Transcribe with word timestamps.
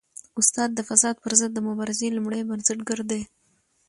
استاد 0.39 0.69
د 0.75 0.79
فساد 0.89 1.15
پر 1.23 1.33
ضد 1.39 1.51
د 1.53 1.59
مبارزې 1.67 2.07
لومړی 2.11 2.41
بنسټګر 2.49 2.99
دی. 3.11 3.21